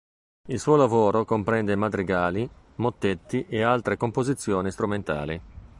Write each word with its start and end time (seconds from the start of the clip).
Il 0.49 0.59
suo 0.59 0.77
lavoro 0.77 1.25
comprende 1.25 1.75
Madrigali, 1.75 2.49
Mottetti 2.77 3.45
e 3.47 3.61
altre 3.61 3.97
composizioni 3.97 4.71
strumentali. 4.71 5.39